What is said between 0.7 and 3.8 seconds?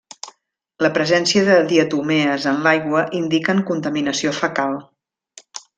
La presència de diatomees en l'aigua indiquen